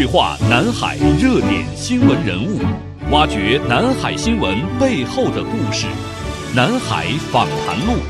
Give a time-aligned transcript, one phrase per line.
[0.00, 2.58] 对话南海热点新闻人物，
[3.10, 5.86] 挖掘南海新闻背后的故事。
[6.54, 8.00] 南海访谈录，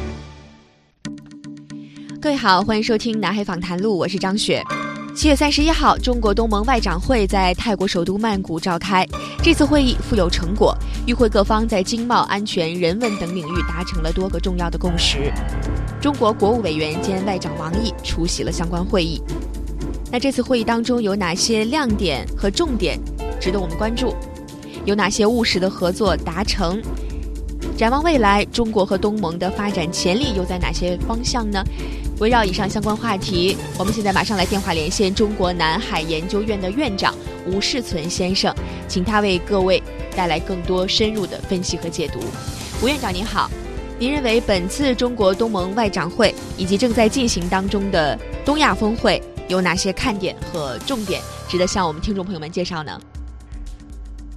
[2.20, 4.62] 各位好，欢迎收听南海访谈录，我是张雪。
[5.16, 9.04] 七月三十一号，中国东盟外长会在泰国首都曼谷召开。
[9.42, 10.72] 这次会议富有成果，
[11.08, 15.32] 与会各方在经贸、安全、人文等领域达成了多个重要的共识。
[16.00, 19.20] 中国国务委员兼外长王毅出席了相关会议。
[20.12, 22.98] 那这次会议当中有哪些亮点和重点
[23.40, 24.12] 值得我们关注？
[24.84, 26.82] 有哪些务实的合作达成？
[27.76, 31.62] 展望未来，中国和东盟的发展潜力又在哪些方向呢？
[32.18, 37.14] 围绕以上相关话题，我们现在马上来电话连线中国南海研究院的院长
[37.46, 38.54] 吴世存先生，
[38.88, 39.82] 请他为各位
[40.16, 42.18] 带来更多深入的分析和解读。
[42.82, 43.48] 吴院长您好，
[43.98, 49.22] 您认为本次中国东盟外长会以及正在进行当中的东亚峰会？
[49.50, 53.00] 有哪些看点和重点值得向我们听众朋友们介绍呢？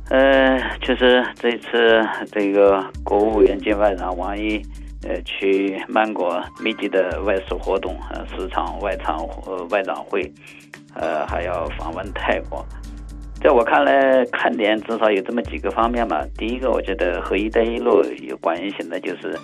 [0.09, 2.01] 呃，确实这次
[2.31, 4.59] 这个国务委员兼外长王毅
[5.03, 6.25] 呃去曼谷
[6.63, 10.29] 密集的外事活动，呃，十场外长呃外长会，
[10.95, 12.65] 呃，还要访问泰国。
[13.39, 16.25] 在我看来，看点至少有这么几个方面吧。
[16.35, 19.37] 第一个，我觉得和“一带一路”有关系的，就是。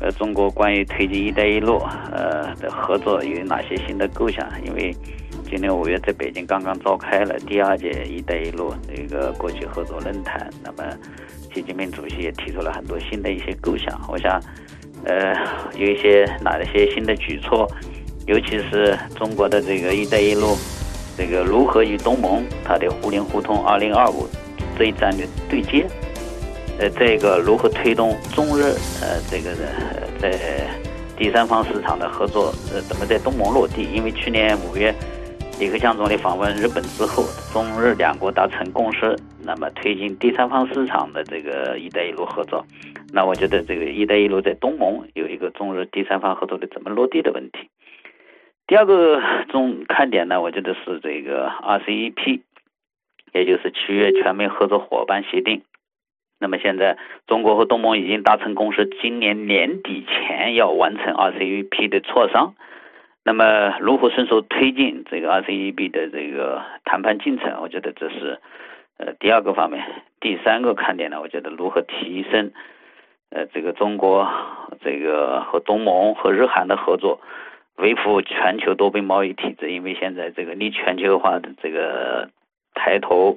[0.00, 1.78] 呃，中国关于推进“一带一路”
[2.10, 4.48] 呃的合作有哪些新的构想？
[4.64, 4.94] 因为
[5.44, 10.90] 今年五月在北京刚刚召开了第二届“一带一路”这个国际合作论坛，那么
[11.54, 14.00] 习近平主席也提出了很多新的一些构想。
[14.08, 14.40] 我想，
[15.04, 15.34] 呃，
[15.76, 17.70] 有一些哪一些新的举措，
[18.26, 20.56] 尤其是中国的这个“一带一路”
[21.18, 24.26] 这个如何与东盟它的互联互通二零二五
[24.78, 25.86] 这一战略对接。
[26.80, 28.62] 呃，这个如何推动中日
[29.04, 29.54] 呃这个
[30.18, 30.66] 在
[31.14, 32.46] 第三方市场的合作？
[32.72, 33.82] 呃，怎么在东盟落地？
[33.92, 34.90] 因为去年五月
[35.60, 37.22] 李克强总理访问日本之后，
[37.52, 39.14] 中日两国达成共识，
[39.44, 42.64] 那么推进第三方市场的这个“一带一路”合作。
[43.12, 47.68] 那我觉得这个“一带一路”在东盟有一个中日第三方合作的怎么落地的问题。
[48.66, 52.40] 第二个重看点呢，我觉得是这个 RCEP，
[53.34, 55.60] 也就是区域全面合作伙伴协定。
[56.42, 56.96] 那么现在，
[57.26, 62.54] 中国和东盟已经达成共识，今年年底前要完成 RCEP 的磋商。
[63.22, 67.60] 那么如何顺手推进这个 RCEP 的这个谈判进程？
[67.60, 68.40] 我觉得这是
[68.96, 69.84] 呃第二个方面。
[70.18, 72.52] 第三个看点呢，我觉得如何提升
[73.28, 74.26] 呃这个中国
[74.82, 77.20] 这个和东盟和日韩的合作，
[77.76, 79.70] 维护全球多边贸易体制。
[79.70, 82.30] 因为现在这个逆全球化的这个
[82.72, 83.36] 抬头。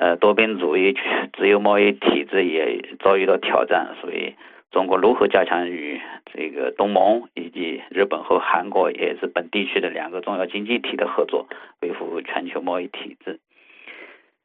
[0.00, 0.96] 呃，多边主义、
[1.36, 4.36] 自由贸易体制也遭遇到挑战，所以
[4.70, 6.00] 中国如何加强与
[6.32, 11.48] 这个东盟以及日本和韩国，也是本地区的两个重要经济体的合作，
[11.80, 13.40] 维护全球贸易体制。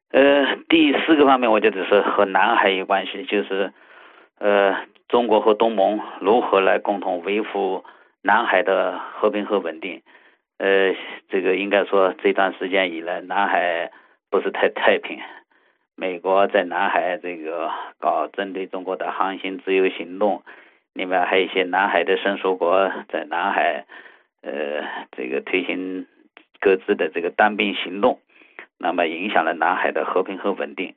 [0.09, 3.71] 呃，第四个方面，我觉得是和南海有关系，就是
[4.39, 4.75] 呃，
[5.07, 7.83] 中国和东盟如何来共同维护
[8.23, 10.01] 南海的和平和稳定。
[10.57, 10.95] 呃，
[11.29, 13.91] 这个应该说这段时间以来，南海
[14.31, 15.19] 不是太太平。
[15.95, 20.43] 美国在南海这个搞针对中国的航行自由行动，
[20.93, 23.85] 另外还有一些南海的伸缩国在南海，
[24.41, 26.07] 呃，这个推行
[26.59, 28.19] 各自的这个单兵行动，
[28.79, 30.95] 那么影响了南海的和平和稳定。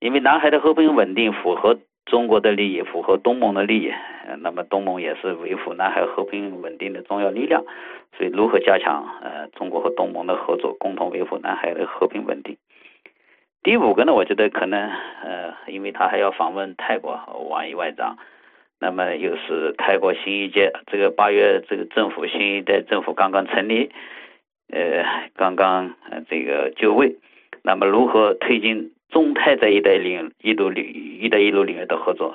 [0.00, 3.92] 因为南海的和平稳定符合中国的利益，符合东盟的利益，
[4.40, 7.64] 那么东盟也是维护南海和平稳定的重要力量。
[8.18, 12.56] 所以，如何加强呃中国和东盟的合作，共同维护南海的和平稳定？
[13.62, 14.90] 第五个呢，我觉得可能
[15.22, 18.18] 呃，因为他还要访问泰国，王毅外长，
[18.80, 23.92] 那么又是泰国新一届这个八月这个政府新一代政府刚刚成立，
[24.72, 25.04] 呃，
[25.36, 27.14] 刚刚呃这个就位，
[27.62, 30.84] 那么如何推进中泰在一带领一路领
[31.20, 32.34] 一带一路领域的合作？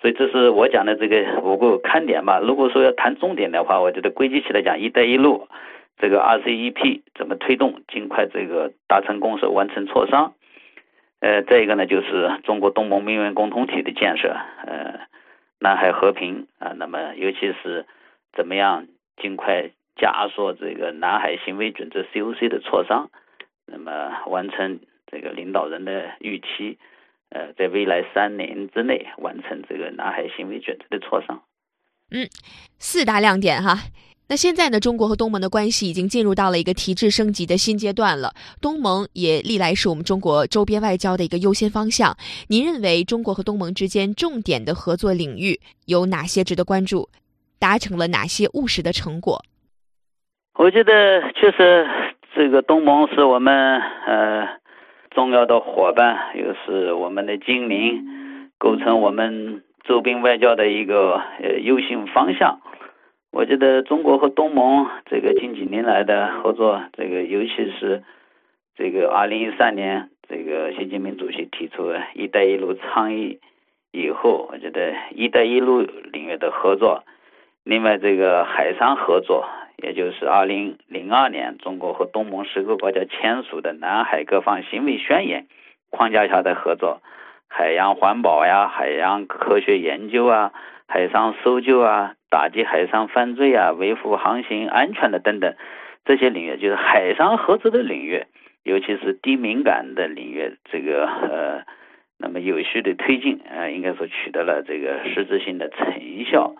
[0.00, 2.38] 所以这是我讲的这个五个看点吧。
[2.38, 5.48] 如果说要谈重点的话，我觉得归结起来讲，一带一路。
[5.98, 10.34] 这个 RCEP 怎么推动，尽快这个达成共识，完成磋商。
[11.20, 15.00] 呃，再一个呢，就是中国东盟命运共同体的建设，呃，
[15.58, 17.86] 南海和平啊，那么尤其是
[18.32, 18.86] 怎么样
[19.20, 23.10] 尽快加速这个南海行为准则 COC 的磋商，
[23.66, 24.78] 那么完成
[25.10, 26.78] 这个领导人的预期，
[27.30, 31.42] 呃，在未来三年之内完成这个南海行为准则的磋商。
[32.12, 32.28] 嗯，
[32.78, 33.74] 四大亮点哈。
[34.30, 34.78] 那现在呢？
[34.78, 38.34] 中国和东盟的关系已经进入到了一个提质升级的新阶段了。
[38.60, 42.14] 东盟也历来是我们中国周边外交的一个优先方向。
[42.46, 47.08] 您认为中国和东盟之间重点的合作领域有哪些值得关注？
[47.58, 49.42] 达成了哪些务实的成果？
[50.58, 50.92] 我觉得
[51.32, 51.86] 确实，
[52.36, 54.46] 这个东盟是我们呃
[55.10, 58.04] 重要的伙伴，又是我们的精灵，
[58.58, 62.60] 构成我们周边外交的一个呃优先方向。
[63.30, 68.02] 我觉得中国和东盟这个近几年来的合作，这个尤其是
[68.74, 73.38] 这个二零一三年，这个习近平主席提出“一带一路”倡议
[73.92, 75.82] 以后，我觉得“一带一路”
[76.12, 77.04] 领域的合作，
[77.64, 79.46] 另外这个海上合作，
[79.76, 85.46] 也就是二零零二年中国和东盟十个国家签署的南海各方行为宣言
[85.90, 87.02] 框架下的合作，
[87.46, 90.52] 海洋环保呀，海洋科学研究啊。
[90.88, 95.54] 海上搜救啊，打击海上犯罪啊，维护航行安全的等等，
[96.06, 98.24] 这些领域就是海上合作的领域，
[98.64, 101.62] 尤其是低敏感的领域，这个呃，
[102.18, 105.86] 那么有序的推进啊，应该说取得了这个实质性的成
[106.24, 106.54] 效。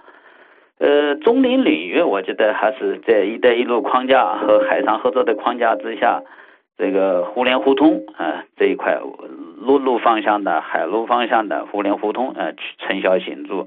[0.79, 6.23] 呃，中领领域，我觉得还是在“一带一路”框架和海上合作的框架之下，
[6.77, 9.01] 这个互联互通啊这一块，
[9.57, 13.67] 陆路方向的、海陆方向的互联互通呃，成效显著。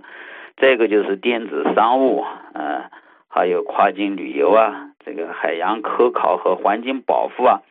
[0.57, 2.83] 这个就是电子商务，呃，
[3.27, 7.61] 还有跨境旅游啊，这个海洋科考和环境保护啊，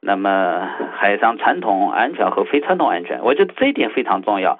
[0.00, 4.58] 那么海上传统安全和非传统安全，我觉得这一点非常重要。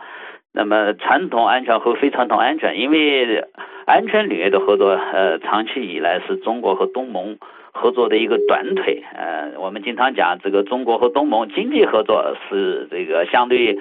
[0.52, 3.44] 那么传统安全和非传统安全，因为
[3.84, 7.36] 安全领域的合作，呃，长期以来是中国和东盟
[7.72, 9.04] 合作的一个短腿。
[9.14, 13.78] 呃，我们经常讲，这个中国和东盟经济合作是这个相对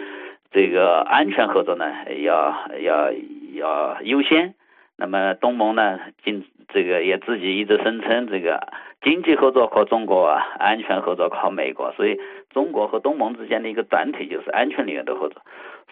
[0.52, 1.86] 这个安全合作呢，
[2.22, 3.14] 要要。
[3.58, 4.54] 要优先，
[4.96, 6.00] 那么东盟呢？
[6.24, 8.68] 经这个也自己一直声称，这个
[9.02, 10.28] 经济合作靠中国，
[10.60, 11.92] 安全合作靠美国。
[11.94, 12.20] 所以，
[12.50, 15.42] 中国和东盟之间的一个短腿就是安全领域的合作。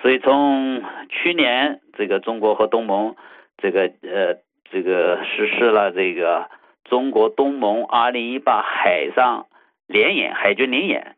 [0.02, 3.16] 所以，从去年这个中国和东盟
[3.58, 4.36] 这个呃
[4.70, 6.50] 这个实施了这个
[6.84, 9.46] 中国东盟二零一八海上
[9.88, 11.16] 联演海军联演，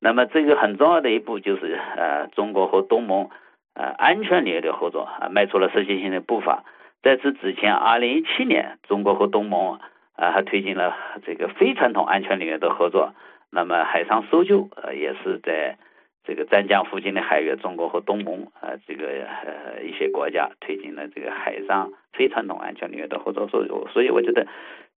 [0.00, 3.30] 那么这个很重要的一步就是呃中国和东盟。
[3.74, 6.64] 呃，安全领域的合作啊，迈出了实际性的步伐。
[7.02, 9.78] 在此之前，二零一七年，中国和东盟
[10.16, 13.14] 啊，还推进了这个非传统安全领域的合作。
[13.50, 15.76] 那么，海上搜救呃，也是在
[16.24, 23.48] 这个湛江附近的海域，中国和东盟啊，这个呃一些国家推进了这个海上非传统安全领域的合作。
[23.48, 24.46] 所以，所以我觉得，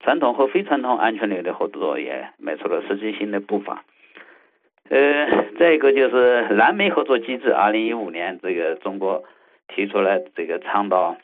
[0.00, 3.84] 传统和非传统安全领域的合作也迈出了实际性的步伐。
[4.88, 9.24] 呃，再一个就是南美合作机制，二零一五年这个中国
[9.68, 11.16] 提出了这个倡导，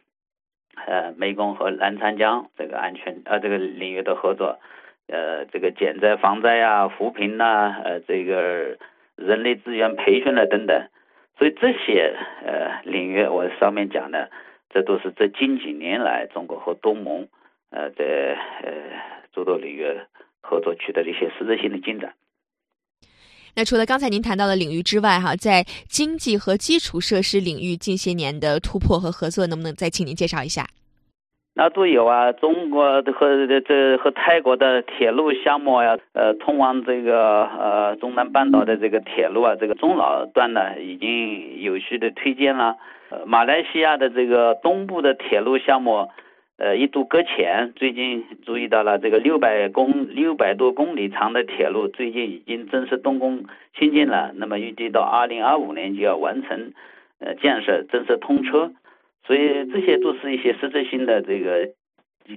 [0.87, 4.59] 呃，湄公河澜沧江这个安全呃这个领域的合作，
[5.09, 8.79] 呃，这个减灾防灾啊、扶贫呐，呃，这个
[9.17, 10.89] 人力资源培训了等等，
[11.37, 12.15] 所以这些
[12.47, 14.31] 呃领域我上面讲的，
[14.71, 17.29] 这都是这近几年来中国和东盟
[17.71, 18.73] 呃在呃
[19.35, 19.85] 诸多领域
[20.41, 22.15] 合作取得的一些实质性的进展。
[23.59, 30.65] 那除了刚才您谈到的领域之外，哈，在经济和基础设施领域近些年的突破和合作，能不能再请您介绍一下？
[31.57, 42.77] 那都有啊，中国和这和泰国的铁路项目呀，呃，通往这个呃中南半岛的这个铁路啊，这个中老段呢，已经有序的推进了。
[43.27, 46.09] 马来西亚的这个东部的铁路项目。
[46.59, 47.73] 呃，一度搁浅。
[47.77, 53.45] 最近注意到了这个六百公六百多公里长的铁路，最近已经正式动工
[53.79, 54.33] 兴建了。
[54.35, 56.73] 那么预计到二零二五年就要完成
[57.21, 58.73] 呃建设，正式通车。
[59.25, 61.71] 所以这些都是一些实质性的这个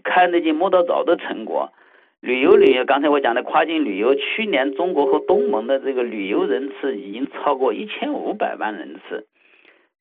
[0.04, 1.72] 看得见摸得着的成果。
[2.20, 9.26] 旅游领域，刚才我讲的跨境旅游，去年中国和东盟的这个旅游人次已经超过一千五百万人次。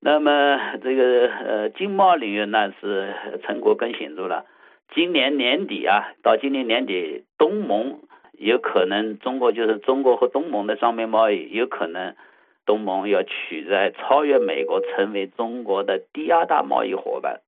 [0.02, 4.46] 那么这个呃经贸领域那是成果更显著了。
[4.94, 8.00] 今年年底啊，到今年年底，东盟
[8.32, 12.16] 有可能中国就是中国和东盟的双边贸易有可能
[12.64, 17.40] 东盟要取代超越美国，成为中国的第二大贸易伙伴。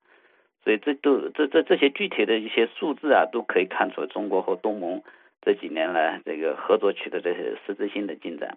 [0.63, 5.03] 所以这都这这这些具体的一些数字啊，都可以看出中国和东盟
[5.41, 8.57] 这几年来这个合作取得这些实质性的进展。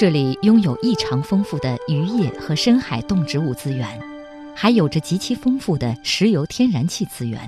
[0.00, 3.86] 这里拥有异常丰富的渔业和深海动植物资源，
[4.56, 7.38] 还有着极其丰富的石油天然气资源，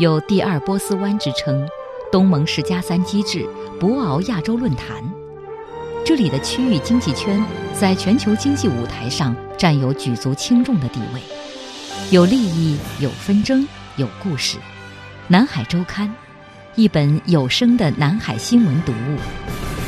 [0.00, 1.64] 有“第二波斯湾”之称，
[2.10, 3.46] 东盟十加三机制，
[3.78, 4.96] 博鳌亚洲论坛。
[6.04, 7.40] 这里的区域经济圈
[7.72, 11.20] 在全球经济舞台上占有举足轻重的地位，
[12.10, 14.58] 有利益，有纷争，有故事。
[15.28, 16.12] 南海周刊，
[16.74, 19.16] 一本有声的南海新闻读物，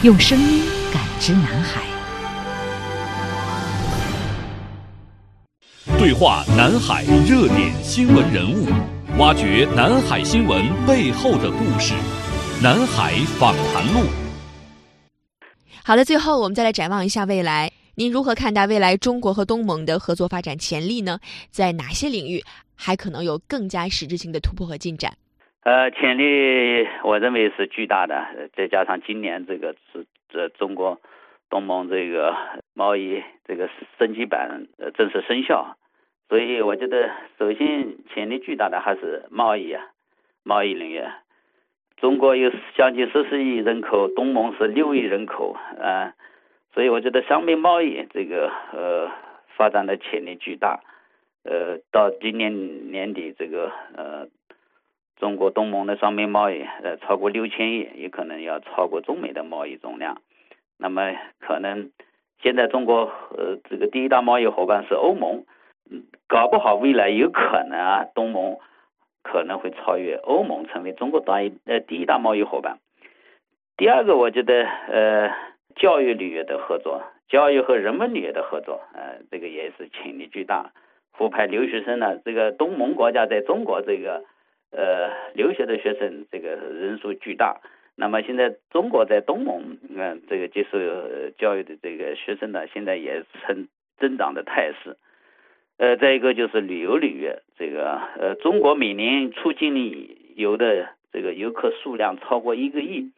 [0.04, 0.81] 用声音。
[1.22, 1.86] 感知南海，
[5.96, 8.66] 对话南海热点新闻人物，
[9.20, 11.94] 挖掘南海新闻背后的故事。
[12.60, 14.10] 南海访谈录。
[15.84, 17.70] 好的，最后我们再来展望一下未来。
[17.94, 21.20] 您如何看待未来中国和东盟的合作发展潜力呢？
[21.50, 22.42] 在哪些领域
[22.74, 25.12] 还可能有更加实质性的突破和进展？
[25.62, 28.26] 呃，潜力我认为是巨大的，
[28.56, 31.00] 再加上今年这个是这中国
[31.52, 32.34] 东盟这个
[32.72, 33.68] 贸易这个
[33.98, 35.76] 升级版呃正式生效，
[36.30, 39.84] 所以我觉得首先潜力巨大的还是贸易啊，
[40.42, 41.02] 贸易领域。
[41.98, 46.14] 中国有将近十四亿人口，东盟是六亿人口啊。
[46.72, 49.10] 所以我觉得商品贸易这个呃
[49.56, 50.80] 发展的潜力巨大，
[51.44, 54.26] 呃到今年年底这个呃
[55.18, 60.22] 中国东盟的商品贸易呃超过六千亿，也可能要超过中美的贸易总量。
[60.82, 61.90] 那么可能
[62.42, 65.44] 现在中国呃这个第一大贸易伙伴是欧盟，
[66.28, 68.58] 搞不好未来有可能啊东盟
[69.22, 72.78] 可能会超越欧盟，成为中国大一呃第一大贸易伙伴。
[73.76, 75.30] 第二个我觉得呃。
[75.74, 80.70] 教育领域的合作，教育和人文领域的合作，呃，这个也是潜力巨大。
[81.14, 84.22] 复派留学生呢，这个东盟国家在中国这个
[84.70, 87.58] 呃留学的学生这个人数巨大。
[88.02, 90.76] 那么现在中国在东盟，嗯，这个接受
[91.38, 94.96] 教育的这个学生呢，现在也呈增长的态势。
[95.78, 103.12] 呃，再一个就是旅游领域，这个呃，中国每年出境旅游的这个游客数量超过一个亿。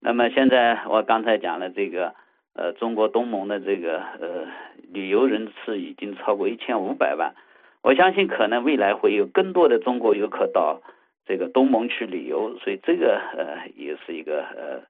[0.00, 2.12] 那么现在我刚才讲了这个，
[2.54, 4.48] 呃，中国东盟的这个呃
[4.92, 7.32] 旅游人次已经超过一千五百万，
[7.80, 10.82] 我相信可能未来会有更多的中国游客到
[11.26, 14.80] 这个东盟去旅游，所以这个呃也是一个呃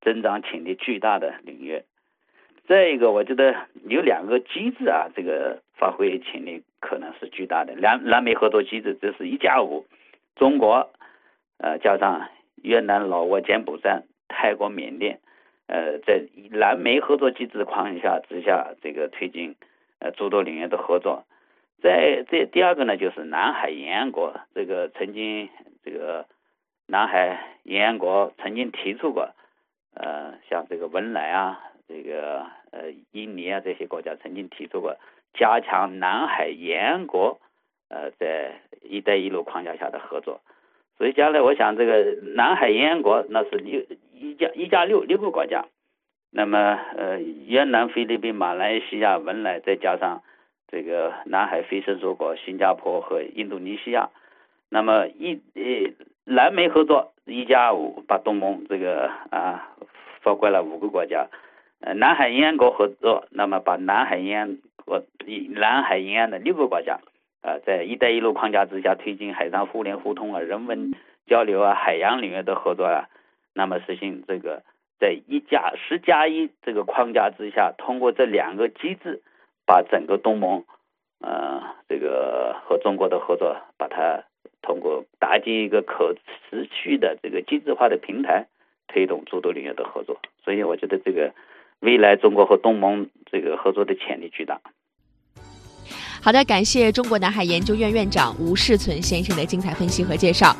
[0.00, 1.82] 增长潜力巨大的领域。
[2.66, 3.54] 再一个，我觉得
[3.88, 7.74] 有两个机制啊，这个发挥潜力可能是巨大的。
[7.74, 9.84] 南南美合作机制，这是一加五，
[10.36, 10.90] 中国
[11.58, 12.28] 呃加上
[12.62, 14.02] 越南、老挝、柬埔寨。
[14.34, 15.20] 泰国、缅甸，
[15.66, 19.54] 呃，在南美合作机制的框架之下，这个推进
[19.98, 21.24] 呃诸多领域的合作。
[21.82, 25.50] 在这第二个呢，就是南海沿岸国，这个曾经
[25.84, 26.26] 这个
[26.86, 29.30] 南海沿岸国曾经提出过，
[29.94, 34.96] 呃，像这个文莱啊，这个呃印尼啊这些国家曾经提出过
[35.34, 37.40] 加强南海沿岸国
[37.88, 40.40] 呃在“一带一路”框架下的合作。
[40.98, 43.84] 所以将来我想，这个南海沿岸国那是六。
[44.14, 45.64] 一加一加六六个国家，
[46.30, 50.22] 那么呃越南、菲律宾、马来西亚、文莱，再加上
[50.68, 54.10] 这个南海非伸缩国新加坡和印度尼西亚，
[54.74, 55.92] 那么一呃
[56.24, 59.68] 南美合作一加五，把东盟这个啊
[60.22, 61.28] 包括了五个国家，
[61.82, 65.02] 呃南海沿岸国合作，那么把南海沿岸国
[65.50, 67.00] 南海沿岸的六个国家
[67.42, 70.94] 啊，在一带一路框架之下推进海上互联互通啊、人文
[71.26, 73.10] 交流啊、海洋领域的合作啊。
[73.52, 74.62] 那么实行这个
[74.98, 79.20] 在一加十加一这个框架之下，通过这两个机制，
[79.66, 80.64] 把整个东盟，
[81.20, 81.60] 呃，
[81.90, 84.24] 这个和中国的合作，把它
[84.62, 86.14] 通过搭建一个可
[86.48, 88.46] 持续的这个机制化的平台，
[88.88, 90.20] 推动诸多领域的合作。
[90.44, 91.32] 所以我觉得这个
[91.80, 94.60] 未来中国和东盟这个合作的潜力巨大。
[96.22, 100.56] 好的，感谢中国南海研究院院长吴世存先生的精彩分析和介绍。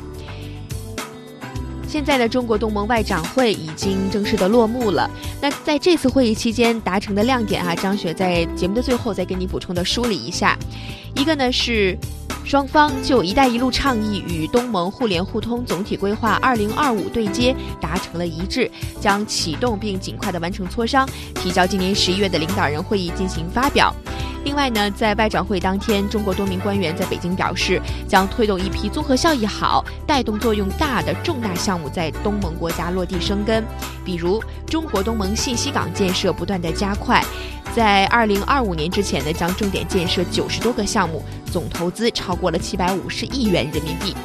[1.87, 5.07] 现在的中国东盟外长会已经正式的落幕了。
[5.39, 10.57] 那在这次会议期间达成的亮点啊，张雪在节目的最后再给你补充的梳理一下。
[11.15, 11.95] 一个呢是
[12.45, 18.69] 双方就“一带一路”倡议与东盟互联互通总体规划二零二五对接达成了一致，
[18.99, 23.93] 将启动并尽快的完成磋商，提交今年十一月的领导人会议进行发表。
[24.43, 33.63] 另外呢，在外长会当天，中国多名官员在北京表示，将推动一批综合效益好、带动作用大的重大项目在东盟国家落地生根。
[34.03, 37.23] 比如，中国东盟信息港建设不断的加快，
[37.75, 44.15] 在二零二五年之前呢，将重点建设九十多个项目，总投资超过了七百五十亿元人民币。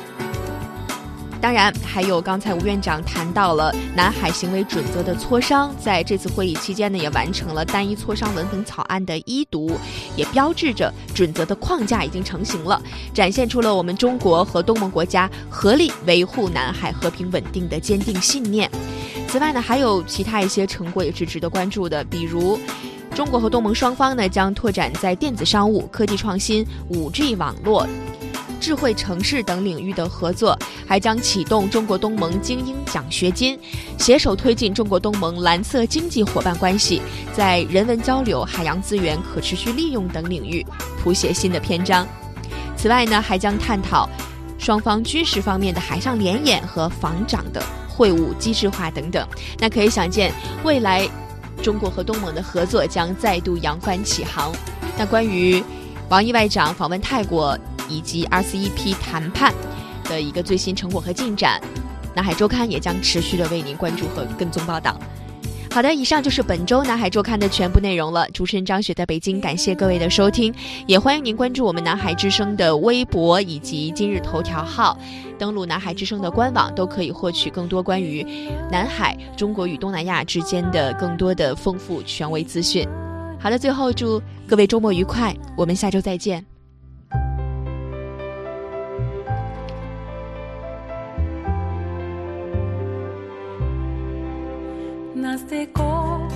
[1.40, 9.70] 当然，还有刚才吴院长谈到了南海行为准则的磋商，在这次会议期间呢，也完成了单一磋商文本草案的一读，
[10.14, 12.82] 也标志着准则的框架已经成型了，
[13.14, 18.68] 展现出了我们中国和东盟国家合力维护南海和平稳定的坚定信念。
[19.28, 22.58] 此外呢，还有其他一些成果也是值得关注的，比如，
[23.18, 27.84] 中国和东盟双方呢将拓展在电子商务、科技创新、五 G 网络。
[28.60, 30.56] 智慧城市等领域的合作，
[30.86, 33.58] 还将启动中国东盟精英奖学金，
[33.98, 37.02] 携手推进中国东盟蓝色经济伙伴关系，
[37.36, 40.64] 在人文交流、海洋资源可持续利用等领域
[41.02, 42.06] 谱写新的篇章。
[42.76, 44.08] 此外呢，还将探讨
[44.60, 49.26] 双方军事方面的海上联演和防长的会晤机制化等等。
[49.58, 50.32] 那可以想见，
[50.62, 51.08] 未来
[51.62, 54.52] 中国和东盟的合作将再度扬帆起航。
[54.96, 55.62] 那关于
[56.08, 59.52] 王毅外长访问泰国以及 RCEP 谈判
[60.04, 61.60] 的一个最新成果和进展，
[62.14, 64.98] 南海周刊也将持续的为您关注和跟踪报道。
[65.70, 68.28] 好的，以上就是本周南海周刊的全部内容了。
[68.30, 70.52] 主持人张雪在北京，感谢各位的收听，
[70.86, 74.98] 也欢迎您关注我们南海之声的微博以及今日头条号，
[75.38, 78.26] 登录南海之声的官网，都可以获取更多关于
[78.72, 82.84] 南海、中国与东南亚之间的更多的丰富权威资讯。
[83.38, 86.47] 好的，最后祝各位周末愉快，我们下周再见。
[95.18, 96.28] nas dejó